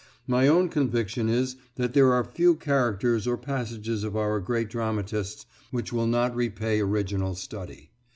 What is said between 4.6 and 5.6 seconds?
dramatists